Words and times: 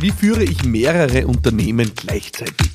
Wie 0.00 0.12
führe 0.12 0.44
ich 0.44 0.64
mehrere 0.64 1.26
Unternehmen 1.26 1.90
gleichzeitig? 1.96 2.70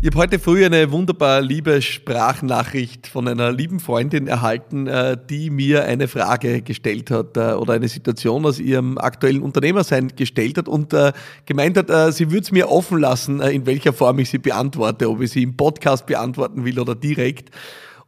Ich 0.00 0.08
habe 0.08 0.18
heute 0.18 0.40
früh 0.40 0.66
eine 0.66 0.90
wunderbar 0.90 1.40
liebe 1.40 1.80
Sprachnachricht 1.80 3.06
von 3.06 3.28
einer 3.28 3.52
lieben 3.52 3.78
Freundin 3.78 4.26
erhalten, 4.26 4.88
äh, 4.88 5.16
die 5.30 5.48
mir 5.50 5.84
eine 5.84 6.08
Frage 6.08 6.62
gestellt 6.62 7.12
hat 7.12 7.36
äh, 7.36 7.52
oder 7.52 7.74
eine 7.74 7.86
Situation 7.86 8.44
aus 8.46 8.58
ihrem 8.58 8.98
aktuellen 8.98 9.40
Unternehmersein 9.40 10.08
gestellt 10.08 10.58
hat 10.58 10.66
und 10.66 10.92
äh, 10.92 11.12
gemeint 11.46 11.76
hat, 11.76 12.14
sie 12.14 12.32
würde 12.32 12.42
es 12.42 12.50
mir 12.50 12.68
offen 12.68 12.98
lassen, 12.98 13.40
in 13.40 13.64
welcher 13.64 13.92
Form 13.92 14.18
ich 14.18 14.28
sie 14.28 14.38
beantworte, 14.38 15.08
ob 15.08 15.20
ich 15.20 15.30
sie 15.30 15.44
im 15.44 15.56
Podcast 15.56 16.06
beantworten 16.06 16.64
will 16.64 16.80
oder 16.80 16.96
direkt. 16.96 17.50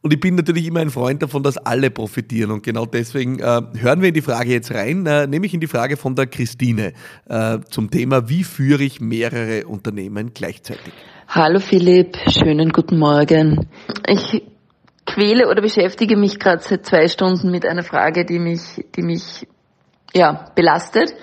Und 0.05 0.13
ich 0.13 0.21
bin 0.21 0.35
natürlich 0.35 0.67
immer 0.67 0.81
ein 0.81 0.91
Freund 0.91 1.23
davon, 1.23 1.43
dass 1.43 1.57
alle 1.57 1.91
profitieren. 1.91 2.51
Und 2.51 2.63
genau 2.63 2.85
deswegen 2.85 3.39
äh, 3.39 3.63
hören 3.75 4.03
wir 4.03 4.09
in 4.09 4.15
die 4.15 4.21
Frage 4.21 4.51
jetzt 4.51 4.71
rein, 4.71 5.07
äh, 5.07 5.27
nämlich 5.27 5.55
in 5.55 5.61
die 5.61 5.67
Frage 5.67 5.97
von 5.97 6.15
der 6.15 6.27
Christine 6.27 6.93
äh, 7.27 7.61
zum 7.71 7.91
Thema, 7.91 8.29
wie 8.29 8.45
führe 8.45 8.83
ich 8.83 9.01
mehrere 9.01 9.67
Unternehmen 9.67 10.33
gleichzeitig? 10.35 10.93
Hallo 11.27 11.59
Philipp, 11.59 12.19
schönen 12.29 12.69
guten 12.69 12.99
Morgen. 12.99 13.67
Ich 14.07 14.43
quäle 15.07 15.49
oder 15.49 15.63
beschäftige 15.63 16.19
mich 16.19 16.39
gerade 16.39 16.63
seit 16.63 16.85
zwei 16.85 17.09
Stunden 17.09 17.51
mit 17.51 17.65
einer 17.65 17.83
Frage, 17.83 18.27
die 18.27 18.39
mich, 18.39 18.85
die 18.95 19.03
mich 19.03 19.47
ja, 20.13 20.51
belastet. 20.55 21.15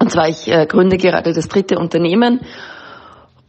Und 0.00 0.10
zwar, 0.10 0.28
ich 0.28 0.48
äh, 0.48 0.66
gründe 0.66 0.96
gerade 0.96 1.32
das 1.32 1.46
dritte 1.46 1.78
Unternehmen 1.78 2.40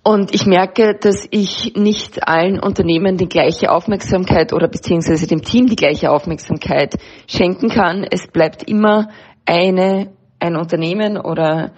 und 0.03 0.33
ich 0.33 0.47
merke, 0.47 0.97
dass 0.99 1.27
ich 1.29 1.73
nicht 1.75 2.27
allen 2.27 2.59
Unternehmen 2.59 3.17
die 3.17 3.29
gleiche 3.29 3.71
Aufmerksamkeit 3.71 4.51
oder 4.51 4.67
beziehungsweise 4.67 5.27
dem 5.27 5.43
Team 5.43 5.67
die 5.67 5.75
gleiche 5.75 6.09
Aufmerksamkeit 6.09 6.95
schenken 7.27 7.69
kann. 7.69 8.03
Es 8.09 8.27
bleibt 8.27 8.63
immer 8.63 9.09
eine, 9.45 10.11
ein 10.39 10.55
Unternehmen 10.55 11.17
oder 11.17 11.73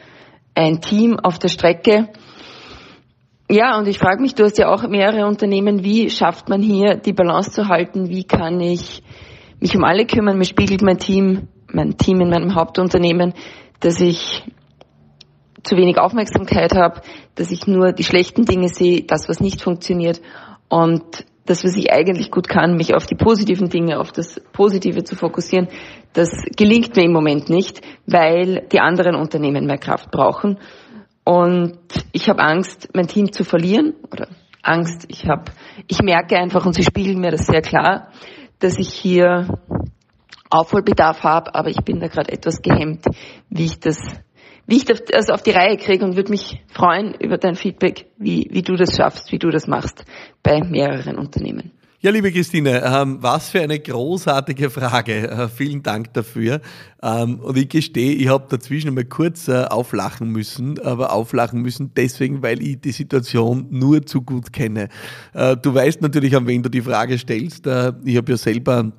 ein 0.55 0.79
Team 0.79 1.19
auf 1.19 1.37
der 1.37 1.49
Strecke. 1.49 2.09
Ja, 3.49 3.77
und 3.77 3.89
ich 3.89 3.99
frage 3.99 4.21
mich, 4.21 4.35
du 4.35 4.45
hast 4.45 4.57
ja 4.57 4.69
auch 4.69 4.87
mehrere 4.87 5.27
Unternehmen, 5.27 5.83
wie 5.83 6.09
schafft 6.09 6.47
man 6.47 6.61
hier 6.61 6.95
die 6.95 7.13
Balance 7.13 7.51
zu 7.51 7.67
halten? 7.67 8.09
Wie 8.09 8.23
kann 8.23 8.61
ich 8.61 9.03
mich 9.59 9.75
um 9.75 9.83
alle 9.83 10.05
kümmern? 10.05 10.37
Mir 10.37 10.45
spiegelt 10.45 10.81
mein 10.81 10.97
Team, 10.97 11.49
mein 11.73 11.97
Team 11.97 12.21
in 12.21 12.29
meinem 12.29 12.55
Hauptunternehmen, 12.55 13.33
dass 13.81 13.99
ich 13.99 14.43
zu 15.63 15.77
wenig 15.77 15.97
Aufmerksamkeit 15.97 16.75
habe, 16.75 17.01
dass 17.35 17.51
ich 17.51 17.67
nur 17.67 17.93
die 17.93 18.03
schlechten 18.03 18.45
Dinge 18.45 18.67
sehe, 18.67 19.03
das, 19.03 19.29
was 19.29 19.39
nicht 19.39 19.61
funktioniert 19.61 20.21
und 20.69 21.25
das, 21.45 21.63
was 21.63 21.75
ich 21.75 21.91
eigentlich 21.91 22.31
gut 22.31 22.47
kann, 22.47 22.75
mich 22.75 22.95
auf 22.95 23.05
die 23.05 23.15
positiven 23.15 23.69
Dinge, 23.69 23.99
auf 23.99 24.11
das 24.11 24.39
Positive 24.53 25.03
zu 25.03 25.15
fokussieren, 25.15 25.67
das 26.13 26.29
gelingt 26.55 26.95
mir 26.95 27.03
im 27.03 27.11
Moment 27.11 27.49
nicht, 27.49 27.81
weil 28.05 28.67
die 28.71 28.79
anderen 28.79 29.15
Unternehmen 29.15 29.65
mehr 29.65 29.77
Kraft 29.77 30.11
brauchen. 30.11 30.59
Und 31.25 31.77
ich 32.11 32.29
habe 32.29 32.41
Angst, 32.43 32.89
mein 32.93 33.07
Team 33.07 33.31
zu 33.31 33.43
verlieren 33.43 33.93
oder 34.11 34.27
Angst, 34.61 35.05
ich 35.09 35.27
habe, 35.27 35.51
ich 35.87 36.01
merke 36.01 36.37
einfach 36.37 36.65
und 36.65 36.73
sie 36.73 36.83
spiegeln 36.83 37.19
mir 37.19 37.31
das 37.31 37.45
sehr 37.45 37.61
klar, 37.61 38.09
dass 38.59 38.77
ich 38.77 38.93
hier 38.93 39.59
Aufholbedarf 40.49 41.23
habe, 41.23 41.55
aber 41.55 41.69
ich 41.69 41.83
bin 41.83 41.99
da 41.99 42.07
gerade 42.07 42.31
etwas 42.31 42.61
gehemmt, 42.61 43.05
wie 43.49 43.65
ich 43.65 43.79
das 43.79 43.97
wie 44.67 44.77
ich 44.77 44.85
das 44.85 45.29
auf 45.29 45.43
die 45.43 45.51
Reihe 45.51 45.77
kriege 45.77 46.05
und 46.05 46.15
würde 46.15 46.31
mich 46.31 46.61
freuen 46.67 47.13
über 47.15 47.37
dein 47.37 47.55
Feedback, 47.55 48.05
wie, 48.17 48.47
wie 48.51 48.61
du 48.61 48.75
das 48.75 48.95
schaffst, 48.95 49.31
wie 49.31 49.39
du 49.39 49.49
das 49.49 49.67
machst 49.67 50.05
bei 50.41 50.61
mehreren 50.61 51.17
Unternehmen. 51.17 51.71
Ja, 52.03 52.11
liebe 52.11 52.33
Christine, 52.33 52.83
ähm, 52.83 53.19
was 53.21 53.49
für 53.49 53.61
eine 53.61 53.79
großartige 53.79 54.69
Frage. 54.69 55.29
Äh, 55.29 55.47
vielen 55.47 55.83
Dank 55.83 56.13
dafür. 56.13 56.59
Ähm, 57.01 57.39
und 57.39 57.57
ich 57.57 57.69
gestehe, 57.69 58.11
ich 58.11 58.27
habe 58.27 58.45
dazwischen 58.49 58.93
mal 58.93 59.05
kurz 59.05 59.47
äh, 59.47 59.63
auflachen 59.63 60.27
müssen, 60.27 60.79
aber 60.79 61.13
auflachen 61.13 61.61
müssen 61.61 61.91
deswegen, 61.95 62.43
weil 62.43 62.61
ich 62.61 62.81
die 62.81 62.91
Situation 62.91 63.67
nur 63.69 64.05
zu 64.05 64.21
gut 64.21 64.51
kenne. 64.51 64.89
Äh, 65.33 65.55
du 65.55 65.73
weißt 65.73 66.01
natürlich, 66.01 66.35
an 66.35 66.45
wen 66.45 66.61
du 66.61 66.67
die 66.67 66.81
Frage 66.81 67.17
stellst. 67.17 67.67
Ich 68.03 68.17
habe 68.17 68.31
ja 68.31 68.37
selber 68.37 68.91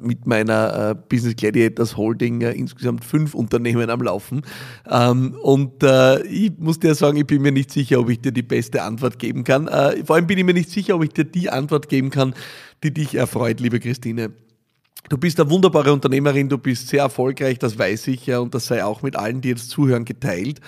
mit 0.00 0.26
meiner 0.26 0.90
äh, 0.90 0.94
Business 1.08 1.36
Gladiators 1.36 1.96
Holding 1.96 2.42
äh, 2.42 2.52
insgesamt 2.52 3.04
fünf 3.04 3.34
Unternehmen 3.34 3.90
am 3.90 4.02
Laufen. 4.02 4.42
Ähm, 4.90 5.36
und 5.42 5.82
äh, 5.82 6.22
ich 6.26 6.52
muss 6.58 6.78
dir 6.78 6.94
sagen, 6.94 7.16
ich 7.16 7.26
bin 7.26 7.42
mir 7.42 7.52
nicht 7.52 7.70
sicher, 7.70 8.00
ob 8.00 8.10
ich 8.10 8.20
dir 8.20 8.32
die 8.32 8.42
beste 8.42 8.82
Antwort 8.82 9.18
geben 9.18 9.44
kann. 9.44 9.68
Äh, 9.68 10.04
vor 10.04 10.16
allem 10.16 10.26
bin 10.26 10.38
ich 10.38 10.44
mir 10.44 10.54
nicht 10.54 10.70
sicher, 10.70 10.96
ob 10.96 11.04
ich 11.04 11.10
dir 11.10 11.24
die 11.24 11.50
Antwort 11.50 11.88
geben 11.88 12.10
kann, 12.10 12.34
die 12.82 12.92
dich 12.92 13.14
erfreut, 13.14 13.60
liebe 13.60 13.80
Christine. 13.80 14.32
Du 15.08 15.18
bist 15.18 15.38
eine 15.40 15.48
wunderbare 15.50 15.92
Unternehmerin, 15.92 16.48
du 16.48 16.58
bist 16.58 16.88
sehr 16.88 17.02
erfolgreich, 17.02 17.58
das 17.58 17.78
weiß 17.78 18.08
ich, 18.08 18.26
ja, 18.26 18.40
und 18.40 18.54
das 18.54 18.66
sei 18.66 18.84
auch 18.84 19.02
mit 19.02 19.14
allen, 19.14 19.40
die 19.40 19.50
jetzt 19.50 19.70
zuhören, 19.70 20.04
geteilt. 20.04 20.60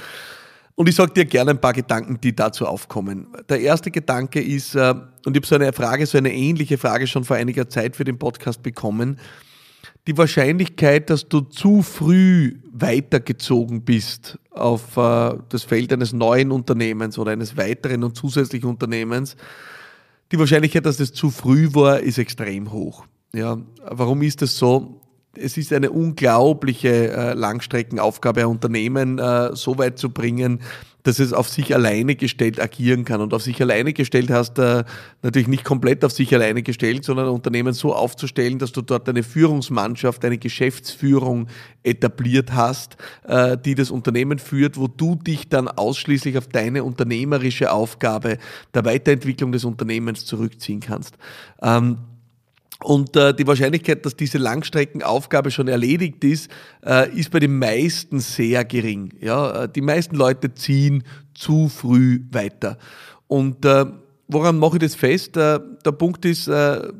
Und 0.78 0.89
ich 0.89 0.94
sage 0.94 1.12
dir 1.12 1.25
gerne 1.25 1.50
ein 1.50 1.61
paar 1.61 1.72
Gedanken, 1.72 2.21
die 2.21 2.37
dazu 2.37 2.65
aufkommen. 2.65 3.27
Der 3.49 3.61
erste 3.61 3.91
Gedanke 3.91 4.41
ist, 4.41 4.77
äh, 4.77 4.94
und 5.27 5.37
ich 5.37 5.41
habe 5.41 5.47
so 5.47 5.56
eine 5.56 5.72
Frage, 5.72 6.06
so 6.06 6.16
eine 6.16 6.33
ähnliche 6.33 6.78
Frage 6.78 7.09
schon 7.09 7.25
vor 7.25 7.37
einiger 7.37 7.69
Zeit 7.69 7.97
für 7.97 8.05
den 8.05 8.16
Podcast 8.16 8.62
bekommen, 8.62 9.19
die 10.06 10.17
Wahrscheinlichkeit, 10.17 11.11
dass 11.11 11.28
du 11.28 11.41
zu 11.41 11.83
früh 11.83 12.61
weitergezogen 12.71 13.83
bist 13.83 14.38
auf 14.53 14.97
äh, 14.97 15.34
das 15.49 15.65
Feld 15.65 15.93
eines 15.93 16.12
neuen 16.12 16.53
Unternehmens 16.53 17.19
oder 17.19 17.33
eines 17.33 17.56
weiteren 17.56 18.05
und 18.05 18.17
zusätzlichen 18.17 18.71
Unternehmens, 18.71 19.34
die 20.31 20.38
Wahrscheinlichkeit, 20.38 20.87
dass 20.87 20.99
das 20.99 21.12
zu 21.12 21.31
früh 21.31 21.75
war, 21.75 21.99
ist 21.99 22.19
extrem 22.19 22.71
hoch. 22.71 23.05
Ja, 23.34 23.59
warum 23.83 24.22
ist 24.22 24.43
das 24.43 24.56
so? 24.56 25.00
Es 25.37 25.56
ist 25.56 25.72
eine 25.72 25.91
unglaubliche 25.91 27.12
äh, 27.12 27.33
Langstreckenaufgabe, 27.34 28.41
ein 28.41 28.47
Unternehmen 28.47 29.19
äh, 29.19 29.55
so 29.55 29.78
weit 29.78 29.99
zu 29.99 30.11
bringen, 30.11 30.61
dass 31.05 31.21
es 31.21 31.33
auf 31.33 31.49
sich 31.49 31.75
alleine 31.75 32.16
gestellt 32.16 32.61
agieren 32.61 33.05
kann. 33.05 33.21
Und 33.21 33.33
auf 33.33 33.43
sich 33.43 33.61
alleine 33.62 33.93
gestellt 33.93 34.31
hast 34.31 34.59
äh, 34.59 34.84
natürlich 35.22 35.49
nicht 35.49 35.65
komplett 35.65 36.05
auf 36.05 36.12
sich 36.12 36.34
alleine 36.34 36.62
gestellt, 36.62 37.05
sondern 37.05 37.27
ein 37.27 37.33
Unternehmen 37.33 37.72
so 37.72 37.94
aufzustellen, 37.94 38.59
dass 38.59 38.72
du 38.72 38.83
dort 38.83 39.09
eine 39.09 39.22
Führungsmannschaft, 39.22 40.25
eine 40.25 40.38
Geschäftsführung 40.38 41.49
etabliert 41.83 42.53
hast, 42.53 42.97
äh, 43.25 43.56
die 43.56 43.75
das 43.75 43.91
Unternehmen 43.91 44.38
führt, 44.38 44.77
wo 44.77 44.88
du 44.88 45.15
dich 45.15 45.49
dann 45.49 45.69
ausschließlich 45.69 46.37
auf 46.37 46.49
deine 46.49 46.84
unternehmerische 46.84 47.72
Aufgabe 47.72 48.38
der 48.75 48.84
Weiterentwicklung 48.84 49.53
des 49.53 49.65
Unternehmens 49.65 50.27
zurückziehen 50.27 50.81
kannst. 50.81 51.17
Ähm, 51.62 51.99
und 52.83 53.16
äh, 53.16 53.34
die 53.34 53.47
Wahrscheinlichkeit, 53.47 54.06
dass 54.06 54.15
diese 54.15 54.39
Langstreckenaufgabe 54.39 55.50
schon 55.50 55.66
erledigt 55.66 56.22
ist, 56.22 56.50
äh, 56.87 57.11
ist 57.12 57.31
bei 57.31 57.41
den 57.41 57.59
meisten 57.59 58.21
sehr 58.21 58.65
gering. 58.65 59.12
Ja, 59.21 59.65
äh, 59.65 59.69
die 59.69 59.81
meisten 59.81 60.15
Leute 60.15 60.55
ziehen 60.55 61.03
zu 61.34 61.69
früh 61.69 62.21
weiter. 62.31 62.78
Und 63.27 63.65
äh, 63.65 63.84
woran 64.28 64.59
mache 64.59 64.77
ich 64.77 64.83
das 64.83 64.94
fest? 64.94 65.37
Äh, 65.37 65.59
der 65.84 65.93
Punkt 65.93 66.25
ist, 66.25 66.47
äh, 66.47 66.93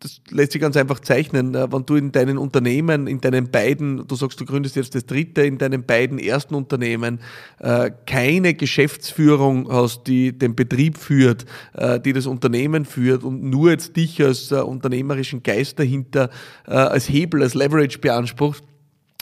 das 0.00 0.20
lässt 0.30 0.52
sich 0.52 0.60
ganz 0.60 0.76
einfach 0.76 1.00
zeichnen. 1.00 1.54
Äh, 1.54 1.72
wenn 1.72 1.86
du 1.86 1.96
in 1.96 2.12
deinen 2.12 2.38
Unternehmen, 2.38 3.06
in 3.06 3.20
deinen 3.20 3.50
beiden, 3.50 4.06
du 4.06 4.14
sagst, 4.14 4.40
du 4.40 4.44
gründest 4.44 4.76
jetzt 4.76 4.94
das 4.94 5.06
dritte, 5.06 5.42
in 5.42 5.58
deinen 5.58 5.84
beiden 5.84 6.18
ersten 6.18 6.54
Unternehmen 6.54 7.20
äh, 7.58 7.90
keine 8.06 8.54
Geschäftsführung 8.54 9.70
hast, 9.70 10.04
die 10.06 10.36
den 10.36 10.54
Betrieb 10.54 10.98
führt, 10.98 11.46
äh, 11.74 11.98
die 12.00 12.12
das 12.12 12.26
Unternehmen 12.26 12.84
führt 12.84 13.24
und 13.24 13.42
nur 13.42 13.70
jetzt 13.70 13.96
dich 13.96 14.22
als 14.22 14.52
unternehmerischen 14.52 15.42
Geist 15.42 15.78
dahinter 15.78 16.30
als 16.64 17.08
Hebel, 17.08 17.42
als 17.42 17.54
Leverage 17.54 17.98
beansprucht, 17.98 18.62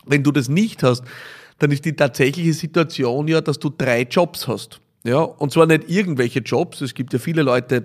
wenn 0.06 0.22
du 0.22 0.32
das 0.32 0.48
nicht 0.48 0.82
hast, 0.82 1.04
dann 1.58 1.70
ist 1.70 1.84
die 1.84 1.94
tatsächliche 1.94 2.52
Situation 2.52 3.28
ja, 3.28 3.40
dass 3.40 3.58
du 3.58 3.70
drei 3.70 4.02
Jobs 4.02 4.48
hast. 4.48 4.80
Ja, 5.04 5.18
und 5.18 5.52
zwar 5.52 5.66
nicht 5.66 5.88
irgendwelche 5.88 6.40
Jobs. 6.40 6.80
Es 6.80 6.94
gibt 6.94 7.12
ja 7.12 7.18
viele 7.18 7.42
Leute, 7.42 7.84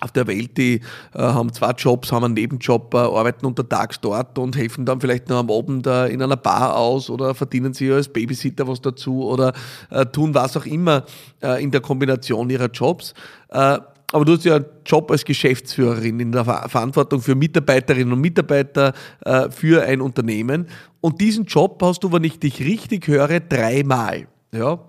auf 0.00 0.12
der 0.12 0.26
Welt, 0.26 0.56
die 0.56 0.80
äh, 1.14 1.18
haben 1.18 1.52
zwei 1.52 1.70
Jobs, 1.72 2.10
haben 2.12 2.24
einen 2.24 2.34
Nebenjob, 2.34 2.94
äh, 2.94 2.98
arbeiten 2.98 3.46
untertags 3.46 4.00
dort 4.00 4.38
und 4.38 4.56
helfen 4.56 4.86
dann 4.86 5.00
vielleicht 5.00 5.28
noch 5.28 5.38
am 5.38 5.50
Abend 5.50 5.86
äh, 5.86 6.08
in 6.08 6.22
einer 6.22 6.36
Bar 6.36 6.76
aus 6.76 7.10
oder 7.10 7.34
verdienen 7.34 7.74
sie 7.74 7.92
als 7.92 8.08
Babysitter 8.08 8.66
was 8.66 8.80
dazu 8.80 9.24
oder 9.28 9.52
äh, 9.90 10.06
tun 10.06 10.34
was 10.34 10.56
auch 10.56 10.66
immer 10.66 11.04
äh, 11.42 11.62
in 11.62 11.70
der 11.70 11.80
Kombination 11.80 12.48
ihrer 12.50 12.70
Jobs. 12.70 13.14
Äh, 13.50 13.78
aber 14.12 14.24
du 14.24 14.32
hast 14.32 14.44
ja 14.44 14.56
einen 14.56 14.64
Job 14.84 15.10
als 15.12 15.24
Geschäftsführerin 15.24 16.18
in 16.18 16.32
der 16.32 16.44
Ver 16.44 16.68
Verantwortung 16.68 17.20
für 17.20 17.36
Mitarbeiterinnen 17.36 18.12
und 18.12 18.20
Mitarbeiter 18.20 18.92
für 19.50 19.84
ein 19.84 20.00
Unternehmen. 20.00 20.66
Und 21.00 21.20
diesen 21.20 21.44
Job 21.44 21.80
hast 21.80 22.02
du, 22.02 22.10
wenn 22.10 22.24
ich 22.24 22.40
dich 22.40 22.58
richtig 22.58 23.06
höre, 23.06 23.38
dreimal. 23.38 24.26
Ja? 24.50 24.80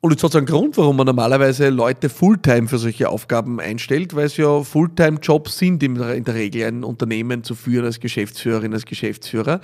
Und 0.00 0.10
jetzt 0.10 0.22
hat 0.22 0.30
es 0.30 0.36
einen 0.36 0.46
Grund, 0.46 0.76
warum 0.76 0.96
man 0.96 1.06
normalerweise 1.06 1.70
Leute 1.70 2.08
Fulltime 2.08 2.68
für 2.68 2.78
solche 2.78 3.08
Aufgaben 3.08 3.60
einstellt, 3.60 4.14
weil 4.14 4.26
es 4.26 4.36
ja 4.36 4.62
Fulltime-Jobs 4.62 5.58
sind 5.58 5.82
in 5.82 5.94
der 5.94 6.34
Regel, 6.34 6.64
ein 6.64 6.84
Unternehmen 6.84 7.42
zu 7.42 7.54
führen 7.54 7.86
als 7.86 7.98
Geschäftsführerin, 7.98 8.74
als 8.74 8.84
Geschäftsführer. 8.84 9.60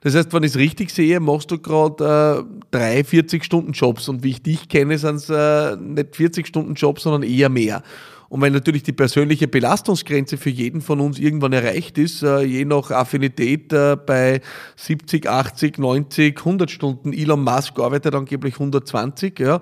Das 0.00 0.14
heißt, 0.14 0.32
wenn 0.32 0.42
ich 0.42 0.50
es 0.50 0.58
richtig 0.58 0.90
sehe, 0.90 1.20
machst 1.20 1.50
du 1.50 1.58
gerade 1.58 2.44
äh, 2.44 2.60
drei 2.70 3.00
40-Stunden-Jobs 3.00 4.08
und 4.08 4.22
wie 4.22 4.30
ich 4.30 4.42
dich 4.42 4.68
kenne, 4.68 4.98
sind 4.98 5.16
es 5.16 5.30
äh, 5.30 5.76
nicht 5.76 6.14
40-Stunden-Jobs, 6.14 7.02
sondern 7.02 7.22
eher 7.22 7.48
mehr. 7.48 7.82
Und 8.28 8.42
wenn 8.42 8.52
natürlich 8.52 8.82
die 8.82 8.92
persönliche 8.92 9.48
Belastungsgrenze 9.48 10.36
für 10.36 10.50
jeden 10.50 10.82
von 10.82 11.00
uns 11.00 11.18
irgendwann 11.18 11.54
erreicht 11.54 11.96
ist, 11.96 12.22
äh, 12.22 12.42
je 12.42 12.64
nach 12.64 12.90
Affinität 12.90 13.72
äh, 13.72 13.96
bei 13.96 14.42
70, 14.76 15.28
80, 15.28 15.78
90, 15.78 16.38
100 16.38 16.70
Stunden, 16.70 17.12
Elon 17.12 17.42
Musk 17.42 17.78
arbeitet 17.78 18.14
angeblich 18.14 18.54
120, 18.54 19.38
ja, 19.38 19.60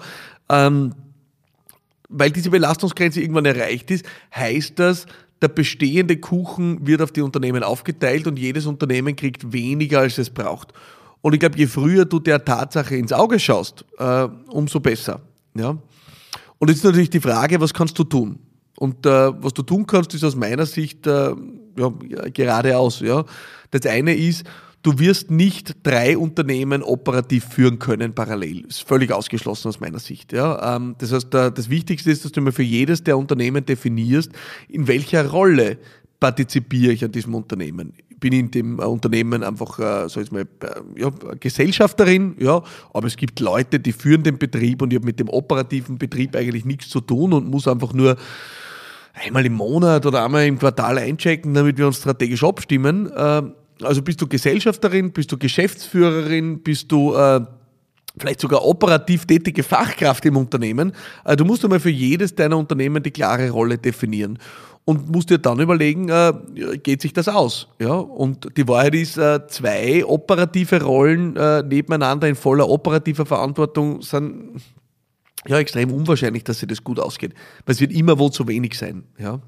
ähm, 0.49 0.95
weil 2.09 2.31
diese 2.31 2.51
Belastungsgrenze 2.51 3.21
irgendwann 3.21 3.45
erreicht 3.45 3.91
ist, 3.91 4.05
heißt 4.35 4.79
das, 4.79 5.07
der 5.43 5.49
bestehende 5.49 6.17
Kuchen 6.17 6.87
wird 6.87 7.03
auf 7.03 7.13
die 7.13 7.21
Unternehmen 7.21 7.63
aufgeteilt 7.63 8.27
und 8.27 8.39
jedes 8.39 8.67
Unternehmen 8.67 9.15
kriegt 9.15 9.53
weniger, 9.53 10.01
als 10.01 10.19
es 10.19 10.31
braucht. 10.31 10.73
Und 11.21 11.35
ich 11.35 11.41
glaube, 11.41 11.59
je 11.59 11.67
früher 11.67 12.05
du 12.05 12.19
der 12.19 12.45
Tatsache 12.45 12.97
ins 12.97 13.13
Auge 13.13 13.39
schaust, 13.39 13.85
äh, 13.99 14.29
umso 14.49 14.81
besser. 14.81 15.21
Ja? 15.55 15.77
Und 16.59 16.69
jetzt 16.69 16.79
ist 16.79 16.85
natürlich 16.85 17.11
die 17.11 17.21
Frage, 17.21 17.61
was 17.61 17.75
kannst 17.75 17.99
du 17.99 18.05
tun? 18.05 18.39
Und 18.77 19.07
äh, 19.07 19.11
was 19.43 19.55
du 19.55 19.63
tun 19.63 19.87
kannst, 19.87 20.15
ist 20.15 20.25
aus 20.25 20.37
meiner 20.37 20.67
Sicht 20.67 21.07
äh, 21.07 21.35
ja, 21.79 21.93
geradeaus. 22.33 23.01
Ja? 23.01 23.25
Das 23.71 23.87
eine 23.87 24.15
ist, 24.15 24.45
du 24.83 24.99
wirst 24.99 25.31
nicht 25.31 25.77
drei 25.83 26.17
Unternehmen 26.17 26.83
operativ 26.83 27.45
führen 27.47 27.79
können 27.79 28.15
parallel. 28.15 28.67
Ist 28.67 28.87
völlig 28.87 29.11
ausgeschlossen 29.13 29.69
aus 29.69 29.81
meiner 29.81 29.99
Sicht. 29.99 30.33
Ja? 30.33 30.77
Ähm, 30.77 30.95
das 30.99 31.13
heißt, 31.13 31.33
das 31.33 31.71
Wichtigste 31.71 32.11
ist, 32.11 32.25
dass 32.25 32.33
du 32.33 32.41
mir 32.41 32.53
für 32.53 32.63
jedes 32.63 33.03
der 33.03 33.19
Unternehmen 33.19 33.65
definierst, 33.65 34.31
in 34.69 34.87
welcher 34.87 35.27
Rolle 35.29 35.79
partizipiere 36.21 36.93
ich 36.93 37.05
an 37.05 37.13
diesem 37.13 37.35
Unternehmen. 37.35 37.93
Bin 38.19 38.33
in 38.33 38.51
dem 38.51 38.79
Unternehmen 38.79 39.43
einfach, 39.43 39.79
äh, 39.79 40.09
sag 40.09 40.23
ich 40.23 40.33
mal, 40.33 40.43
äh, 40.43 41.01
ja, 41.01 41.11
Gesellschafterin, 41.39 42.35
ja, 42.39 42.63
aber 42.95 43.07
es 43.07 43.17
gibt 43.17 43.41
Leute, 43.41 43.79
die 43.79 43.93
führen 43.93 44.23
den 44.23 44.39
Betrieb 44.39 44.81
und 44.81 44.93
ich 44.93 44.99
habe 44.99 45.07
mit 45.07 45.21
dem 45.21 45.29
operativen 45.29 45.99
Betrieb 45.99 46.35
eigentlich 46.35 46.65
nichts 46.65 46.89
zu 46.89 47.01
tun 47.01 47.35
und 47.35 47.51
muss 47.51 47.69
einfach 47.69 47.93
nur 47.93 48.17
einmal 49.25 49.47
im 49.47 49.55
Monat 49.55 50.07
oder 50.07 50.25
einmal 50.25 50.47
im 50.47 50.59
Quartal 50.59 50.99
einchecken, 50.99 51.55
damit 51.55 51.79
wir 51.79 51.87
uns 51.87 51.99
strategisch 51.99 52.45
abstimmen. 52.45 53.11
Äh, 53.13 53.43
also 53.83 54.03
bist 54.03 54.21
du 54.23 54.27
Gesellschafterin, 54.27 55.13
bist 55.13 55.33
du 55.33 55.39
Geschäftsführerin, 55.39 56.63
bist 56.63 56.91
du 56.93 57.15
äh, 57.15 57.41
vielleicht 58.19 58.41
sogar 58.41 58.65
operativ 58.65 59.27
tätige 59.27 59.63
Fachkraft 59.63 60.25
im 60.27 60.37
Unternehmen. 60.37 60.93
Äh, 61.25 61.37
du 61.37 61.45
musst 61.45 61.65
einmal 61.65 61.81
für 61.81 61.91
jedes 61.91 62.35
deiner 62.35 62.57
Unternehmen 62.57 63.03
die 63.03 63.11
klare 63.11 63.51
Rolle 63.51 63.79
definieren 63.79 64.39
und 64.85 65.11
musst 65.11 65.31
dir 65.31 65.39
dann 65.39 65.61
überlegen, 65.61 66.09
äh, 66.09 66.33
geht 66.83 67.03
sich 67.03 67.13
das 67.13 67.29
aus? 67.29 67.69
Ja? 67.79 67.95
Und 67.95 68.57
die 68.57 68.69
Wahrheit 68.69 68.95
ist, 68.95 69.15
zwei 69.49 70.05
operative 70.05 70.83
Rollen 70.83 71.33
nebeneinander 71.69 72.29
in 72.29 72.37
voller 72.37 72.69
operativer 72.69 73.27
Verantwortung 73.27 74.01
sind 74.03 74.61
ja 75.49 75.59
extrem 75.59 75.93
unwahrscheinlich, 75.93 76.45
dass 76.45 76.61
sich 76.61 76.69
das 76.69 76.83
gut 76.83 77.01
ausgeht. 77.01 77.35
Weil 77.65 77.75
es 77.75 77.81
wird 77.81 77.93
immer 77.93 78.19
wohl 78.19 78.31
zu 78.31 78.47
wenig 78.49 78.79
sein. 78.79 79.05
Ja? 79.19 79.41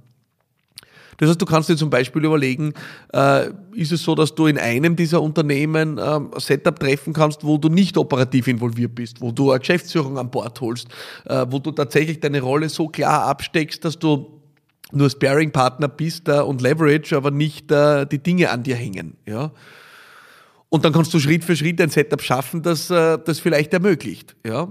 Das 1.18 1.28
heißt, 1.28 1.42
du 1.42 1.46
kannst 1.46 1.68
dir 1.68 1.76
zum 1.76 1.90
Beispiel 1.90 2.24
überlegen, 2.24 2.72
äh, 3.12 3.48
ist 3.74 3.92
es 3.92 4.02
so, 4.02 4.14
dass 4.14 4.34
du 4.34 4.46
in 4.46 4.56
einem 4.56 4.94
dieser 4.94 5.20
Unternehmen 5.20 5.98
äh, 5.98 6.02
ein 6.02 6.30
Setup 6.36 6.78
treffen 6.78 7.12
kannst, 7.12 7.44
wo 7.44 7.58
du 7.58 7.68
nicht 7.68 7.96
operativ 7.96 8.46
involviert 8.46 8.94
bist, 8.94 9.20
wo 9.20 9.32
du 9.32 9.50
eine 9.50 9.58
Geschäftsführung 9.58 10.16
an 10.16 10.30
Bord 10.30 10.60
holst, 10.60 10.86
äh, 11.26 11.44
wo 11.50 11.58
du 11.58 11.72
tatsächlich 11.72 12.20
deine 12.20 12.40
Rolle 12.40 12.68
so 12.68 12.86
klar 12.86 13.24
absteckst, 13.24 13.84
dass 13.84 13.98
du 13.98 14.40
nur 14.92 15.10
Sparing-Partner 15.10 15.88
bist 15.88 16.28
äh, 16.28 16.40
und 16.40 16.62
Leverage, 16.62 17.16
aber 17.16 17.32
nicht 17.32 17.70
äh, 17.72 18.06
die 18.06 18.22
Dinge 18.22 18.50
an 18.50 18.62
dir 18.62 18.76
hängen. 18.76 19.16
Ja? 19.26 19.50
Und 20.68 20.84
dann 20.84 20.92
kannst 20.92 21.12
du 21.14 21.18
Schritt 21.18 21.44
für 21.44 21.56
Schritt 21.56 21.80
ein 21.80 21.90
Setup 21.90 22.22
schaffen, 22.22 22.62
das 22.62 22.90
äh, 22.90 23.18
das 23.24 23.40
vielleicht 23.40 23.72
ermöglicht. 23.74 24.36
Ja? 24.46 24.68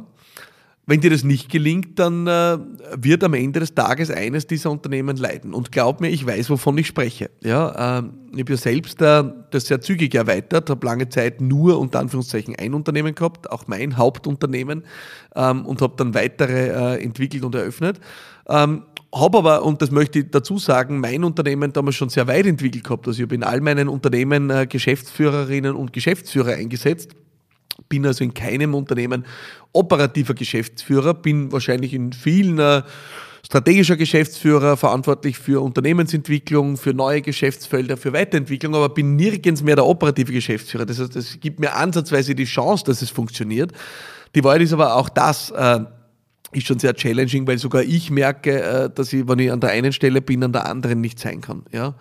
Wenn 0.90 1.02
dir 1.02 1.10
das 1.10 1.26
nicht 1.26 1.52
gelingt, 1.52 2.00
dann 2.00 2.28
äh, 2.28 2.58
wird 2.96 3.22
am 3.26 3.34
Ende 3.34 3.60
des 3.60 3.76
Tages 3.76 4.10
eines 4.10 4.48
dieser 4.48 4.72
Unternehmen 4.72 5.18
leiden. 5.18 5.54
Und 5.54 5.74
glaub 5.74 6.00
mir, 6.00 6.08
ich 6.08 6.26
weiß, 6.26 6.50
wovon 6.50 6.78
ich 6.78 6.88
spreche. 6.88 7.30
Ja, 7.44 8.00
äh, 8.00 8.04
ich 8.32 8.40
habe 8.40 8.54
ja 8.54 8.58
selbst 8.58 9.02
äh, 9.02 9.24
das 9.52 9.66
sehr 9.66 9.82
zügig 9.82 10.16
erweitert, 10.16 10.70
habe 10.70 10.86
lange 10.86 11.10
Zeit 11.10 11.42
nur 11.42 11.78
unter 11.78 12.00
Anführungszeichen 12.00 12.56
ein 12.56 12.74
Unternehmen 12.74 13.16
gehabt, 13.16 13.52
auch 13.52 13.68
mein 13.68 13.98
Hauptunternehmen, 13.98 14.86
ähm, 15.36 15.66
und 15.66 15.82
habe 15.82 15.96
dann 15.98 16.14
weitere 16.14 16.70
äh, 16.70 17.04
entwickelt 17.04 17.44
und 17.44 17.54
eröffnet. 17.54 18.00
Ähm, 18.48 18.84
habe 19.14 19.40
aber, 19.40 19.66
und 19.66 19.82
das 19.82 19.92
möchte 19.92 20.20
ich 20.20 20.32
dazu 20.32 20.58
sagen, 20.58 21.02
mein 21.02 21.26
Unternehmen 21.26 21.74
damals 21.74 21.98
schon 21.98 22.08
sehr 22.08 22.28
weit 22.28 22.46
entwickelt 22.46 22.86
gehabt. 22.86 23.08
Also 23.08 23.20
ich 23.20 23.24
habe 23.24 23.36
in 23.36 23.44
all 23.44 23.60
meinen 23.60 23.90
Unternehmen 23.90 24.50
äh, 24.50 24.66
Geschäftsführerinnen 24.66 25.76
und 25.76 25.92
Geschäftsführer 25.92 26.54
eingesetzt 26.54 27.14
bin 27.90 28.06
also 28.06 28.24
in 28.24 28.34
keinem 28.34 28.74
Unternehmen 28.74 29.26
operativer 29.74 30.34
Geschäftsführer, 30.34 31.14
bin 31.14 31.52
wahrscheinlich 31.52 31.94
in 31.94 32.14
vielen 32.14 32.60
äh, 32.60 32.82
strategischer 33.48 33.96
Geschäftsführer, 33.96 34.76
verantwortlich 34.76 35.38
für 35.38 35.64
Unternehmensentwicklung, 35.64 36.76
für 36.76 36.94
neue 36.94 37.22
Geschäftsfelder, 37.22 37.96
für 37.96 38.12
Weiterentwicklung, 38.12 38.76
aber 38.76 38.90
bin 38.90 39.16
nirgends 39.16 39.64
mehr 39.64 39.76
der 39.76 39.86
operative 39.86 40.34
Geschäftsführer. 40.34 40.86
Das 40.86 41.00
heißt, 41.00 41.16
es 41.16 41.40
gibt 41.40 41.60
mir 41.60 41.74
ansatzweise 41.74 42.36
die 42.36 42.46
Chance, 42.46 42.84
dass 42.86 43.02
es 43.02 43.10
funktioniert. 43.10 43.72
Die 44.36 44.44
Wahrheit 44.44 44.62
ist 44.62 44.74
aber 44.74 44.96
auch 44.96 45.08
das, 45.08 45.52
äh, 45.52 45.80
ist 46.52 46.68
schon 46.68 46.80
sehr 46.80 46.94
challenging, 46.94 47.48
weil 47.48 47.58
sogar 47.58 47.84
ich 47.84 48.10
merke, 48.12 48.62
äh, 48.62 48.90
dass 48.94 49.14
ich, 49.14 49.28
wenn 49.28 49.40
ich 49.40 49.52
an 49.52 49.60
der 49.60 49.70
einen 49.70 49.94
Stelle 49.94 50.22
bin, 50.22 50.44
an 50.44 50.52
der 50.52 50.66
anderen 50.66 51.02
nicht 51.02 51.20
sein 51.20 51.42
kann. 51.42 51.64
Ja? 51.72 51.96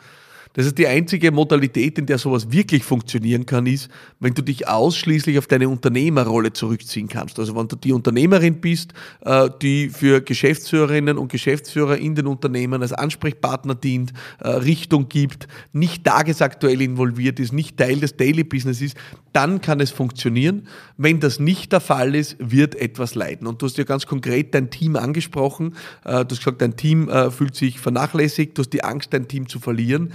Das 0.56 0.64
ist 0.64 0.78
die 0.78 0.86
einzige 0.86 1.32
Modalität, 1.32 1.98
in 1.98 2.06
der 2.06 2.16
sowas 2.16 2.50
wirklich 2.50 2.82
funktionieren 2.82 3.44
kann, 3.44 3.66
ist, 3.66 3.90
wenn 4.20 4.32
du 4.32 4.40
dich 4.40 4.66
ausschließlich 4.66 5.36
auf 5.36 5.46
deine 5.46 5.68
Unternehmerrolle 5.68 6.54
zurückziehen 6.54 7.08
kannst. 7.08 7.38
Also 7.38 7.54
wenn 7.54 7.68
du 7.68 7.76
die 7.76 7.92
Unternehmerin 7.92 8.62
bist, 8.62 8.94
äh, 9.20 9.50
die 9.60 9.90
für 9.90 10.22
Geschäftsführerinnen 10.22 11.18
und 11.18 11.30
Geschäftsführer 11.30 11.98
in 11.98 12.14
den 12.14 12.26
Unternehmen 12.26 12.80
als 12.80 12.94
Ansprechpartner 12.94 13.74
dient, 13.74 14.14
äh, 14.40 14.48
Richtung 14.48 15.10
gibt, 15.10 15.46
nicht 15.74 16.04
tagesaktuell 16.04 16.80
involviert 16.80 17.38
ist, 17.38 17.52
nicht 17.52 17.76
Teil 17.76 18.00
des 18.00 18.16
Daily 18.16 18.42
Business 18.42 18.80
ist, 18.80 18.96
dann 19.34 19.60
kann 19.60 19.80
es 19.80 19.90
funktionieren. 19.90 20.68
Wenn 20.96 21.20
das 21.20 21.38
nicht 21.38 21.72
der 21.72 21.80
Fall 21.80 22.14
ist, 22.14 22.34
wird 22.38 22.76
etwas 22.76 23.14
leiden. 23.14 23.46
Und 23.46 23.60
du 23.60 23.66
hast 23.66 23.76
ja 23.76 23.84
ganz 23.84 24.06
konkret 24.06 24.54
dein 24.54 24.70
Team 24.70 24.96
angesprochen. 24.96 25.74
Äh, 26.06 26.24
du 26.24 26.30
hast 26.30 26.38
gesagt, 26.38 26.62
dein 26.62 26.78
Team 26.78 27.10
fühlt 27.30 27.54
sich 27.54 27.78
vernachlässigt, 27.78 28.56
du 28.56 28.62
hast 28.62 28.70
die 28.70 28.84
Angst, 28.84 29.12
dein 29.12 29.28
Team 29.28 29.50
zu 29.50 29.58
verlieren. 29.58 30.14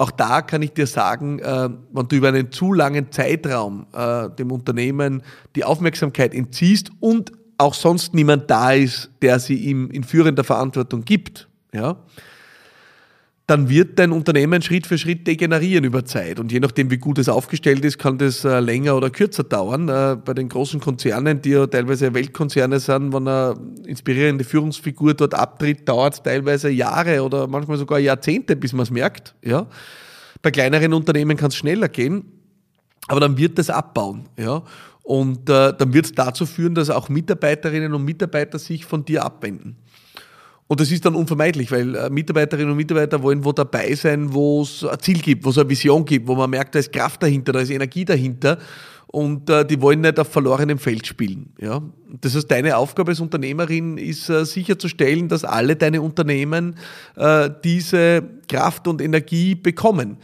Auch 0.00 0.12
da 0.12 0.42
kann 0.42 0.62
ich 0.62 0.72
dir 0.72 0.86
sagen, 0.86 1.40
äh, 1.40 1.68
wenn 1.92 2.08
du 2.08 2.16
über 2.16 2.28
einen 2.28 2.52
zu 2.52 2.72
langen 2.72 3.10
Zeitraum 3.10 3.86
äh, 3.92 4.30
dem 4.30 4.52
Unternehmen 4.52 5.24
die 5.56 5.64
Aufmerksamkeit 5.64 6.34
entziehst 6.34 6.90
und 7.00 7.32
auch 7.58 7.74
sonst 7.74 8.14
niemand 8.14 8.48
da 8.48 8.72
ist, 8.72 9.10
der 9.22 9.40
sie 9.40 9.56
ihm 9.56 9.90
in 9.90 10.04
führender 10.04 10.44
Verantwortung 10.44 11.04
gibt, 11.04 11.48
ja, 11.72 11.96
dann 13.48 13.70
wird 13.70 13.98
dein 13.98 14.12
Unternehmen 14.12 14.60
Schritt 14.60 14.86
für 14.86 14.98
Schritt 14.98 15.26
degenerieren 15.26 15.82
über 15.82 16.04
Zeit. 16.04 16.38
Und 16.38 16.52
je 16.52 16.60
nachdem, 16.60 16.90
wie 16.90 16.98
gut 16.98 17.18
es 17.18 17.30
aufgestellt 17.30 17.82
ist, 17.82 17.98
kann 17.98 18.18
das 18.18 18.44
äh, 18.44 18.60
länger 18.60 18.94
oder 18.94 19.08
kürzer 19.08 19.42
dauern. 19.42 19.88
Äh, 19.88 20.18
bei 20.22 20.34
den 20.34 20.50
großen 20.50 20.80
Konzernen, 20.80 21.40
die 21.40 21.50
ja 21.52 21.66
teilweise 21.66 22.12
Weltkonzerne 22.12 22.78
sind, 22.78 23.14
wenn 23.14 23.26
eine 23.26 23.58
inspirierende 23.86 24.44
Führungsfigur 24.44 25.14
dort 25.14 25.32
abtritt, 25.32 25.88
dauert 25.88 26.12
es 26.12 26.22
teilweise 26.22 26.68
Jahre 26.68 27.22
oder 27.22 27.46
manchmal 27.46 27.78
sogar 27.78 27.98
Jahrzehnte, 27.98 28.54
bis 28.54 28.74
man 28.74 28.82
es 28.82 28.90
merkt. 28.90 29.34
Ja? 29.42 29.66
Bei 30.42 30.50
kleineren 30.50 30.92
Unternehmen 30.92 31.38
kann 31.38 31.48
es 31.48 31.56
schneller 31.56 31.88
gehen, 31.88 32.26
aber 33.06 33.20
dann 33.20 33.38
wird 33.38 33.58
das 33.58 33.70
abbauen. 33.70 34.28
Ja? 34.38 34.62
Und 35.04 35.48
äh, 35.48 35.72
dann 35.72 35.94
wird 35.94 36.04
es 36.04 36.12
dazu 36.12 36.44
führen, 36.44 36.74
dass 36.74 36.90
auch 36.90 37.08
Mitarbeiterinnen 37.08 37.94
und 37.94 38.04
Mitarbeiter 38.04 38.58
sich 38.58 38.84
von 38.84 39.06
dir 39.06 39.24
abwenden. 39.24 39.76
Und 40.68 40.80
das 40.80 40.92
ist 40.92 41.04
dann 41.06 41.14
unvermeidlich, 41.14 41.70
weil 41.72 41.94
äh, 41.94 42.10
Mitarbeiterinnen 42.10 42.70
und 42.70 42.76
Mitarbeiter 42.76 43.22
wollen 43.22 43.42
wo 43.42 43.52
dabei 43.52 43.94
sein, 43.94 44.32
wo 44.34 44.62
es 44.62 44.84
ein 44.84 45.00
Ziel 45.00 45.18
gibt, 45.20 45.44
wo 45.44 45.50
es 45.50 45.58
eine 45.58 45.68
Vision 45.68 46.04
gibt, 46.04 46.28
wo 46.28 46.34
man 46.34 46.50
merkt, 46.50 46.74
da 46.74 46.78
ist 46.78 46.92
Kraft 46.92 47.22
dahinter, 47.22 47.52
da 47.52 47.60
ist 47.60 47.70
Energie 47.70 48.04
dahinter 48.04 48.58
und 49.06 49.48
äh, 49.48 49.64
die 49.64 49.80
wollen 49.80 50.02
nicht 50.02 50.20
auf 50.20 50.28
verlorenem 50.28 50.78
Feld 50.78 51.06
spielen. 51.06 51.54
Ja? 51.58 51.80
Das 52.20 52.34
heißt, 52.34 52.50
deine 52.50 52.76
Aufgabe 52.76 53.12
als 53.12 53.20
Unternehmerin 53.20 53.96
ist 53.96 54.28
äh, 54.28 54.44
sicherzustellen, 54.44 55.28
dass 55.28 55.42
alle 55.42 55.74
deine 55.74 56.02
Unternehmen 56.02 56.76
diese 57.64 58.22
Kraft 58.46 58.86
und 58.86 59.00
Energie 59.00 59.54
bekommen. 59.54 60.18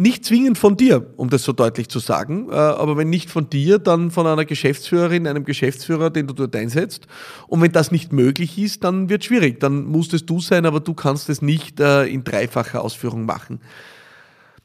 Nicht 0.00 0.24
zwingend 0.24 0.58
von 0.58 0.76
dir, 0.76 1.12
um 1.16 1.28
das 1.28 1.42
so 1.42 1.52
deutlich 1.52 1.88
zu 1.88 1.98
sagen, 1.98 2.50
äh, 2.50 2.54
aber 2.54 2.96
wenn 2.96 3.10
nicht 3.10 3.30
von 3.30 3.50
dir, 3.50 3.80
dann 3.80 4.12
von 4.12 4.28
einer 4.28 4.44
Geschäftsführerin, 4.44 5.26
einem 5.26 5.42
Geschäftsführer, 5.42 6.10
den 6.10 6.28
du 6.28 6.34
dort 6.34 6.54
einsetzt. 6.54 7.08
Und 7.48 7.62
wenn 7.62 7.72
das 7.72 7.90
nicht 7.90 8.12
möglich 8.12 8.60
ist, 8.60 8.84
dann 8.84 9.08
wird 9.08 9.22
es 9.22 9.26
schwierig. 9.26 9.58
Dann 9.58 9.86
musst 9.86 10.14
es 10.14 10.24
du 10.24 10.38
sein, 10.38 10.66
aber 10.66 10.78
du 10.78 10.94
kannst 10.94 11.28
es 11.30 11.42
nicht 11.42 11.80
äh, 11.80 12.04
in 12.04 12.22
dreifacher 12.22 12.84
Ausführung 12.84 13.26
machen. 13.26 13.58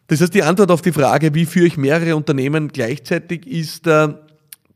Das 0.06 0.22
heißt, 0.22 0.36
die 0.36 0.44
Antwort 0.44 0.70
auf 0.70 0.84
die 0.84 0.92
Frage, 0.92 1.34
wie 1.34 1.48
führe 1.48 1.66
ich 1.66 1.78
mehrere 1.78 2.16
Unternehmen 2.16 2.68
gleichzeitig, 2.68 3.48
ist, 3.48 3.88
äh, 3.88 4.10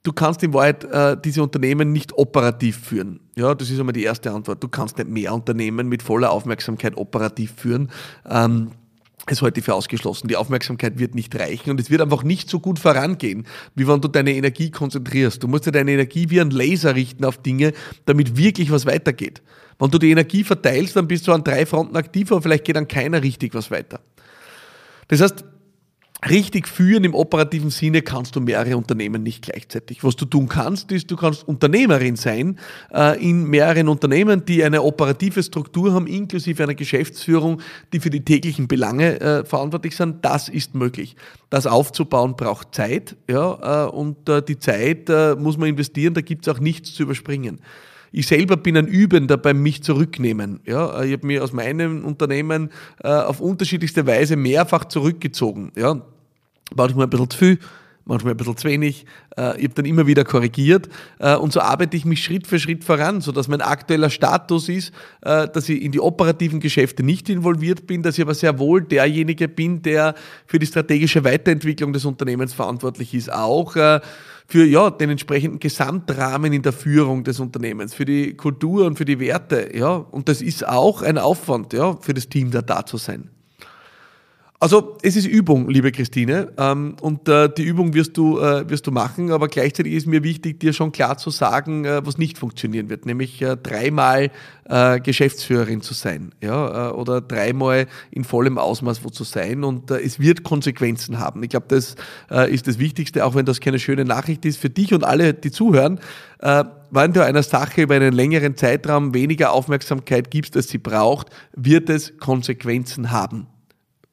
du 0.02 0.12
kannst 0.12 0.42
in 0.42 0.56
Wahrheit 0.56 0.88
diese 1.24 1.44
Unternehmen 1.44 1.92
nicht 1.92 2.14
operativ 2.14 2.80
führen. 2.80 3.20
Ja, 3.36 3.54
das 3.54 3.70
ist 3.70 3.78
einmal 3.78 3.94
die 3.94 4.06
erste 4.06 4.32
Antwort. 4.32 4.64
Du 4.64 4.70
kannst 4.70 4.98
nicht 4.98 5.10
mehr 5.10 5.36
Unternehmen 5.36 5.88
mit 5.88 6.02
voller 6.02 6.32
Aufmerksamkeit 6.32 6.98
operativ 6.98 7.54
führen. 7.58 7.92
Ähm, 8.28 8.72
es 9.32 9.42
heute 9.42 9.62
für 9.62 9.74
ausgeschlossen. 9.74 10.28
Die 10.28 10.36
Aufmerksamkeit 10.36 11.00
wird 11.00 11.16
nicht 11.16 11.38
reichen 11.38 11.70
und 11.70 11.80
es 11.80 11.90
wird 11.90 12.02
einfach 12.02 12.24
nicht 12.24 12.50
so 12.50 12.60
gut 12.60 12.80
vorangehen, 12.80 13.46
wie 13.76 13.88
wenn 13.88 14.02
du 14.02 14.08
deine 14.08 14.34
Energie 14.34 14.72
konzentrierst. 14.72 15.44
Du 15.44 15.48
musst 15.48 15.66
ja 15.66 15.72
deine 15.72 15.92
Energie 15.92 16.30
wie 16.30 16.42
ein 16.42 16.50
Laser 16.50 16.96
richten 16.96 17.26
auf 17.26 17.38
Dinge, 17.38 17.74
damit 18.06 18.38
wirklich 18.38 18.72
was 18.72 18.86
weitergeht. 18.86 19.42
Wenn 19.80 19.92
du 19.92 20.00
die 20.00 20.12
Energie 20.12 20.44
verteilst, 20.44 20.96
dann 20.96 21.08
bist 21.08 21.28
du 21.28 21.34
an 21.34 21.44
drei 21.44 21.66
Fronten 21.66 21.96
aktiv, 21.96 22.32
aber 22.32 22.42
vielleicht 22.42 22.66
geht 22.66 22.78
an 22.78 22.88
keiner 22.88 23.22
richtig 23.22 23.54
was 23.54 23.70
weiter. 23.70 24.00
Das 25.08 25.22
heißt, 25.22 25.46
richtig 26.30 26.68
führen 26.68 27.04
im 27.04 27.14
operativen 27.14 27.70
Sinne 27.70 28.02
kannst 28.02 28.36
du 28.36 28.42
mehrere 28.42 28.78
Unternehmen 28.78 29.24
nicht 29.24 29.44
gleichzeitig. 29.44 30.04
Was 30.04 30.16
du 30.16 30.26
tun 30.26 30.48
kannst, 30.48 30.92
ist, 30.92 31.10
du 31.12 31.16
kannst 31.16 31.48
Unternehmerin 31.48 32.16
sein 32.16 32.58
äh, 32.94 33.22
in 33.24 33.46
mehreren 33.46 33.88
Unternehmen, 33.88 34.46
die 34.46 34.64
eine 34.64 34.84
operative 34.84 35.44
Struktur 35.44 35.94
haben, 35.94 36.08
inklusive 36.08 36.64
einer 36.64 36.76
Geschäftsführung, 36.76 37.62
die 37.94 38.00
für 38.00 38.10
die 38.10 38.24
täglichen 38.24 38.68
Belange 38.68 39.20
äh, 39.20 39.46
verantwortlich 39.46 39.96
sind. 39.96 40.24
Das 40.24 40.50
ist 40.50 40.76
möglich. 40.76 41.16
Das 41.50 41.68
aufzubauen 41.68 42.36
braucht 42.36 42.76
Zeit, 42.76 43.16
ja, 43.30 43.86
äh, 43.86 43.90
und 43.90 44.28
äh, 44.30 44.42
die 44.42 44.60
Zeit 44.60 45.10
äh, 45.10 45.36
muss 45.36 45.58
man 45.58 45.70
investieren, 45.70 46.14
da 46.14 46.22
gibt 46.22 46.48
es 46.48 46.54
auch 46.54 46.60
nichts 46.60 46.94
zu 46.94 47.04
überspringen. 47.04 47.62
Ich 48.12 48.28
selber 48.28 48.58
bin 48.58 48.78
ein 48.78 48.88
Übender 48.88 49.38
beim 49.38 49.62
mich 49.62 49.84
zurücknehmen. 49.84 50.62
Ja, 50.66 51.04
ich 51.04 51.14
habe 51.14 51.28
mir 51.28 51.44
aus 51.44 51.52
meinem 51.52 52.06
Unternehmen 52.06 52.72
äh, 53.04 53.10
auf 53.10 53.42
unterschiedlichste 53.42 54.08
Weise 54.08 54.36
mehrfach 54.36 54.86
zurückgezogen. 54.86 55.72
Ja, 55.76 56.02
manchmal 56.76 57.06
ein 57.06 57.10
bisschen 57.10 57.30
zu 57.30 57.38
viel, 57.38 57.60
manchmal 58.08 58.34
ein 58.34 58.38
bisschen 58.38 58.58
zu 58.58 58.68
wenig. 58.68 59.06
Äh, 59.38 59.58
ich 59.58 59.64
habe 59.66 59.76
dann 59.76 59.86
immer 59.86 60.08
wieder 60.08 60.24
korrigiert 60.24 60.90
äh, 61.20 61.36
und 61.36 61.54
so 61.54 61.60
arbeite 61.60 61.98
ich 61.98 62.06
mich 62.06 62.24
Schritt 62.24 62.48
für 62.48 62.60
Schritt 62.60 62.84
voran, 62.84 63.22
sodass 63.22 63.48
mein 63.48 63.62
aktueller 63.62 64.10
Status 64.10 64.70
ist, 64.70 64.94
äh, 65.22 65.48
dass 65.48 65.70
ich 65.70 65.82
in 65.82 65.92
die 65.92 66.00
operativen 66.00 66.60
Geschäfte 66.60 67.04
nicht 67.04 67.30
involviert 67.30 67.88
bin, 67.88 68.04
dass 68.04 68.18
ich 68.18 68.22
aber 68.22 68.34
sehr 68.34 68.58
wohl 68.60 68.82
derjenige 68.82 69.48
bin, 69.48 69.82
der 69.82 70.16
für 70.46 70.60
die 70.60 70.66
strategische 70.66 71.24
Weiterentwicklung 71.24 71.94
des 71.94 72.06
Unternehmens 72.06 72.54
verantwortlich 72.54 73.14
ist. 73.14 73.32
Auch 73.32 73.76
für 74.48 74.64
ja, 74.64 74.90
den 74.90 75.10
entsprechenden 75.10 75.60
Gesamtrahmen 75.60 76.54
in 76.54 76.62
der 76.62 76.72
Führung 76.72 77.24
des 77.24 77.40
Unternehmens, 77.40 77.94
für 77.94 78.06
die 78.06 78.34
Kultur 78.36 78.86
und 78.86 78.98
für 78.98 79.06
die 79.06 79.20
Werte. 79.20 79.76
Ja. 79.76 79.96
Und 79.96 80.30
das 80.30 80.42
ist 80.42 80.66
auch 80.66 81.02
ein 81.02 81.18
Aufwand 81.18 81.74
ja, 81.74 81.98
für 81.98 82.14
das 82.14 82.30
Team, 82.30 82.52
da 82.52 82.62
da 82.62 82.86
zu 82.86 82.98
sein. 82.98 83.30
Also 84.60 84.98
es 85.04 85.16
ist 85.16 85.28
Übung, 85.28 85.70
liebe 85.70 85.92
Christine, 85.92 86.52
ähm, 86.58 86.96
und 87.00 87.30
äh, 87.30 87.48
die 87.48 87.62
Übung 87.62 87.94
wirst 87.94 88.18
du, 88.18 88.40
äh, 88.40 88.68
wirst 88.68 88.88
du 88.88 88.92
machen, 88.92 89.32
aber 89.32 89.50
gleichzeitig 89.50 89.94
ist 89.94 90.08
mir 90.08 90.24
wichtig, 90.24 90.60
dir 90.60 90.74
schon 90.74 90.92
klar 90.92 91.20
zu 91.20 91.30
sagen, 91.30 91.86
äh, 91.86 92.04
was 92.04 92.18
nicht 92.18 92.40
funktionieren 92.40 92.90
wird, 92.90 93.06
nämlich 93.06 93.44
dreimal 93.64 94.32
Geschäftsführerin 95.02 95.80
zu 95.80 95.94
sein 95.94 96.32
ja, 96.44 96.92
oder 96.92 97.22
dreimal 97.22 97.88
in 98.12 98.26
vollem 98.26 98.58
Ausmaß 98.58 99.02
wo 99.06 99.10
zu 99.10 99.24
sein 99.24 99.64
und 99.64 99.92
es 99.92 100.20
wird 100.20 100.44
Konsequenzen 100.44 101.20
haben. 101.20 101.42
Ich 101.44 101.52
glaube, 101.52 101.68
das 101.70 101.96
ist 102.50 102.68
das 102.68 102.78
Wichtigste, 102.78 103.24
auch 103.24 103.34
wenn 103.34 103.46
das 103.46 103.62
keine 103.62 103.80
schöne 103.80 104.04
Nachricht 104.04 104.44
ist 104.44 104.58
für 104.58 104.70
dich 104.70 104.94
und 104.94 105.06
alle, 105.06 105.34
die 105.34 105.52
zuhören. 105.52 106.02
wenn 106.42 107.14
du 107.14 107.24
einer 107.24 107.44
Sache 107.44 107.84
über 107.84 107.96
einen 107.96 108.12
längeren 108.12 108.58
Zeitraum 108.58 109.14
weniger 109.14 109.54
Aufmerksamkeit 109.54 110.32
gibst, 110.32 110.58
als 110.58 110.68
sie 110.68 110.80
braucht, 110.80 111.30
wird 111.56 111.90
es 111.90 112.18
Konsequenzen 112.18 113.12
haben 113.12 113.48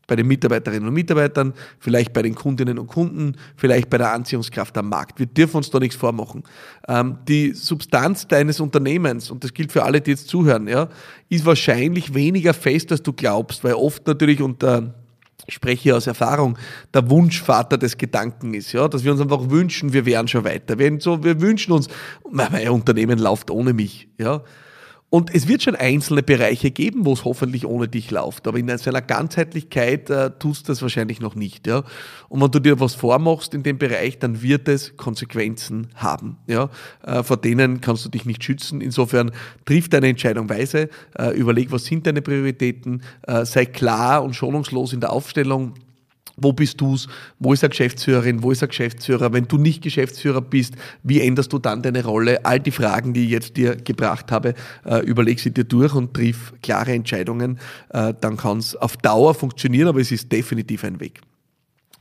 bei 0.06 0.16
den 0.16 0.26
Mitarbeiterinnen 0.26 0.88
und 0.88 0.94
Mitarbeitern, 0.94 1.54
vielleicht 1.78 2.12
bei 2.12 2.23
den 2.23 2.34
Kundinnen 2.34 2.78
und 2.78 2.87
Kunden, 2.87 3.37
vielleicht 3.56 3.90
bei 3.90 3.99
der 3.99 4.12
Anziehungskraft 4.12 4.76
am 4.78 4.88
Markt. 4.88 5.18
Wir 5.18 5.26
dürfen 5.26 5.58
uns 5.58 5.70
da 5.70 5.78
nichts 5.78 5.96
vormachen. 5.96 6.42
Ähm, 6.88 7.18
die 7.28 7.52
Substanz 7.52 8.26
deines 8.26 8.61
Unternehmens, 8.61 9.30
und 9.30 9.44
das 9.44 9.54
gilt 9.54 9.73
für 9.73 9.82
alle, 9.82 10.00
die 10.00 10.12
jetzt 10.12 10.28
zuhören, 10.28 10.68
ja, 10.68 10.88
ist 11.28 11.46
wahrscheinlich 11.46 12.14
weniger 12.14 12.54
fest, 12.54 12.92
als 12.92 13.02
du 13.02 13.12
glaubst, 13.12 13.64
weil 13.64 13.75
oft 13.75 14.06
natürlich 14.06 14.40
unter 14.42 14.94
ich 15.46 15.54
spreche 15.54 15.82
hier 15.82 15.96
aus 15.96 16.06
Erfahrung, 16.06 16.56
der 16.92 17.11
Wunschvater 17.11 17.76
des 17.76 17.99
Gedanken 17.99 18.54
ist, 18.54 18.73
ja, 18.73 18.88
dass 18.88 19.04
wir 19.04 19.12
uns 19.12 19.20
einfach 19.20 19.50
wünschen, 19.50 19.92
wir 19.92 20.06
wären 20.06 20.26
schon 20.26 20.44
weiter. 20.44 20.78
Wir, 20.78 20.99
so, 21.00 21.23
wir 21.23 21.40
wünschen 21.40 21.73
uns, 21.73 21.88
mein 22.30 22.68
Unternehmen 22.70 23.18
läuft 23.18 23.50
ohne 23.50 23.73
mich, 23.73 24.08
ja. 24.18 24.42
Und 25.14 25.33
es 25.33 25.47
wird 25.47 25.62
schon 25.62 25.76
einzelne 25.76 26.25
Bereiche 26.25 26.73
geben, 26.73 27.06
wo 27.06 27.12
es 27.12 27.25
hoffentlich 27.25 27.66
ohne 27.66 27.87
dich 27.87 28.11
läuft. 28.11 28.49
Aber 28.49 28.59
in 28.59 28.76
seiner 28.76 29.00
Ganzheitlichkeit 29.00 30.11
äh, 30.11 30.33
tust 30.40 30.66
du 30.66 30.73
das 30.73 30.83
wahrscheinlich 30.83 31.21
noch 31.21 31.37
nicht. 31.37 31.68
Ja? 31.68 31.85
Und 32.28 32.42
wenn 32.42 32.50
du 32.50 32.59
dir 32.59 32.80
was 32.80 32.97
vormachst 32.97 33.54
in 33.54 33.62
dem 33.62 33.78
Bereich, 33.78 34.18
dann 34.18 34.42
wird 34.42 34.66
es 34.66 34.97
Konsequenzen 34.97 35.87
haben. 35.94 36.38
Ja? 36.49 36.68
Äh, 37.06 37.23
vor 37.23 37.37
denen 37.37 37.80
kannst 37.80 38.04
du 38.04 38.09
dich 38.09 38.25
nicht 38.25 38.42
schützen. 38.42 38.80
Insofern 38.80 39.30
triff 39.64 39.88
deine 39.88 40.09
Entscheidung 40.09 40.49
weise, 40.49 40.88
äh, 41.16 41.30
überleg, 41.37 41.71
was 41.71 41.85
sind 41.85 42.09
deine 42.09 42.21
Prioritäten, 42.21 43.04
äh, 43.23 43.44
sei 43.44 43.66
klar 43.66 44.25
und 44.25 44.35
schonungslos 44.35 44.92
in 44.92 44.99
der 44.99 45.12
Aufstellung 45.12 45.75
wo 46.37 46.53
bist 46.53 46.81
du's? 46.81 47.09
Wo 47.38 47.53
ist 47.53 47.62
eine 47.62 47.71
Geschäftsführerin? 47.71 48.43
Wo 48.43 48.50
ist 48.50 48.62
ein 48.62 48.69
Geschäftsführer? 48.69 49.33
Wenn 49.33 49.47
du 49.47 49.59
nicht 49.59 49.83
Geschäftsführer 49.83 50.41
bist, 50.41 50.75
wie 51.03 51.21
änderst 51.21 51.53
du 51.53 51.59
dann 51.59 51.83
deine 51.83 52.05
Rolle? 52.05 52.45
All 52.45 52.61
die 52.61 52.71
Fragen, 52.71 53.12
die 53.12 53.25
ich 53.25 53.31
jetzt 53.31 53.57
dir 53.57 53.76
gebracht 53.76 54.33
habe, 54.33 54.55
äh, 54.85 54.99
überleg 55.05 55.41
sie 55.41 55.53
dir 55.53 55.64
durch 55.64 55.95
und 55.95 56.14
triff 56.14 56.53
klare 56.62 56.93
Entscheidungen. 56.93 57.59
Äh, 57.91 58.14
dann 58.21 58.37
kann 58.37 58.59
es 58.59 58.75
auf 58.76 58.97
Dauer 58.97 59.35
funktionieren, 59.35 59.88
aber 59.88 60.00
es 60.00 60.11
ist 60.11 60.31
definitiv 60.33 60.85
ein 60.85 61.00
Weg. 61.00 61.21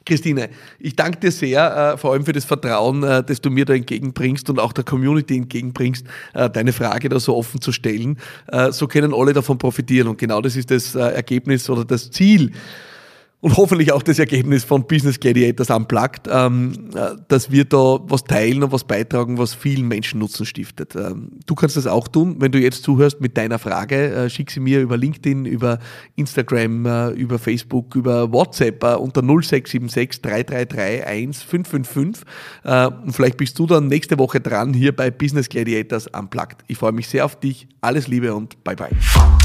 Christine, 0.06 0.50
ich 0.80 0.98
danke 0.98 1.20
dir 1.20 1.32
sehr, 1.32 1.94
äh, 1.94 1.98
vor 1.98 2.12
allem 2.12 2.26
für 2.26 2.34
das 2.34 2.44
Vertrauen, 2.44 3.04
äh, 3.04 3.24
das 3.24 3.40
du 3.40 3.50
mir 3.50 3.64
da 3.64 3.74
entgegenbringst 3.74 4.50
und 4.50 4.60
auch 4.60 4.74
der 4.74 4.84
Community 4.84 5.38
entgegenbringst, 5.38 6.06
deine 6.34 6.74
Frage 6.74 7.08
da 7.08 7.20
so 7.20 7.38
offen 7.38 7.62
zu 7.62 7.72
stellen. 7.72 8.18
So 8.72 8.88
können 8.88 9.14
alle 9.14 9.32
davon 9.32 9.58
profitieren 9.58 10.10
und 10.10 10.18
genau 10.18 10.42
das 10.42 10.56
ist 10.56 10.72
das 10.72 10.96
Ergebnis 10.96 11.70
oder 11.70 11.86
das 11.86 12.12
Ziel 12.12 12.52
und 13.44 13.58
hoffentlich 13.58 13.92
auch 13.92 14.02
das 14.02 14.20
Ergebnis 14.20 14.64
von 14.64 14.88
Business 14.88 15.20
Gladiators 15.20 15.70
Unplugged, 15.70 16.30
ähm, 16.32 16.92
äh, 16.96 17.10
dass 17.28 17.52
wir 17.52 17.66
da 17.66 18.00
was 18.08 18.24
teilen 18.24 18.64
und 18.64 18.72
was 18.72 18.86
beitragen, 18.86 19.38
was 19.38 19.54
vielen 19.54 19.86
Menschen 19.90 20.22
Nutzen 20.22 20.46
stiftet. 20.46 20.96
Ähm, 20.96 21.28
du 21.46 21.54
kannst 21.54 21.76
das 21.76 21.86
auch 21.86 22.08
tun, 22.08 22.38
wenn 22.40 22.54
du 22.54 22.60
jetzt 22.60 22.84
zuhörst 22.84 23.20
mit 23.20 23.36
deiner 23.36 23.60
Frage, 23.60 24.14
äh, 24.14 24.30
schick 24.30 24.50
sie 24.50 24.62
mir 24.62 24.80
über 24.80 24.96
LinkedIn, 24.96 25.44
über 25.44 25.80
Instagram, 26.16 26.86
äh, 26.86 27.10
über 27.10 27.38
Facebook, 27.38 27.96
über 27.96 28.32
WhatsApp 28.32 28.82
äh, 28.82 28.96
unter 28.96 29.22
0676 29.22 30.22
333 30.22 31.06
1555 31.06 32.26
äh, 32.64 32.88
und 32.88 33.12
vielleicht 33.12 33.36
bist 33.36 33.60
du 33.60 33.68
dann 33.68 33.88
nächste 33.88 34.18
Woche 34.20 34.40
dran 34.40 34.74
hier 34.74 34.96
bei 34.96 35.12
Business 35.12 35.50
Gladiators 35.50 36.08
Unplugged. 36.08 36.64
Ich 36.68 36.78
freue 36.78 36.94
mich 36.94 37.10
sehr 37.10 37.26
auf 37.26 37.38
dich, 37.38 37.68
alles 37.82 38.08
Liebe 38.08 38.34
und 38.34 38.64
bye 38.64 38.78
bye. 38.78 39.43